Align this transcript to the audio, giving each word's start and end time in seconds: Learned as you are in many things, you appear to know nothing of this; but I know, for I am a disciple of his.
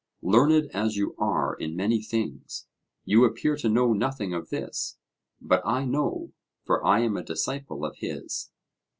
Learned 0.23 0.71
as 0.73 0.95
you 0.97 1.13
are 1.19 1.53
in 1.53 1.75
many 1.75 2.01
things, 2.01 2.65
you 3.05 3.23
appear 3.23 3.55
to 3.57 3.69
know 3.69 3.93
nothing 3.93 4.33
of 4.33 4.49
this; 4.49 4.97
but 5.39 5.61
I 5.63 5.85
know, 5.85 6.31
for 6.65 6.83
I 6.83 7.01
am 7.01 7.15
a 7.15 7.23
disciple 7.23 7.85
of 7.85 7.97
his. 7.97 8.49